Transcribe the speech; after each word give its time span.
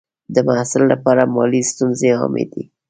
د 0.35 0.37
محصل 0.47 0.81
لپاره 0.93 1.31
مالي 1.35 1.61
ستونزې 1.71 2.09
عامې 2.19 2.45
دي. 2.51 2.63